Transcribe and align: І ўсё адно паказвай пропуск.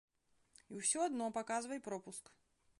І 0.75 0.79
ўсё 0.79 0.99
адно 1.09 1.29
паказвай 1.37 1.79
пропуск. 1.91 2.37